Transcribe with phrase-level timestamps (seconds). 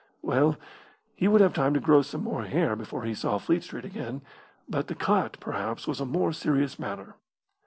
[0.23, 0.57] Well,
[1.15, 4.23] he would have time to grow some more hair before he saw Fleet Street again.
[4.67, 7.17] But the cut, perhaps, was a more serious matter.